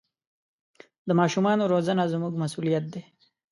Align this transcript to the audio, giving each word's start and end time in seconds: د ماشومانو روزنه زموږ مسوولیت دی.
د 1.07 1.09
ماشومانو 1.19 1.69
روزنه 1.73 2.03
زموږ 2.13 2.33
مسوولیت 2.41 2.85
دی. 2.93 3.01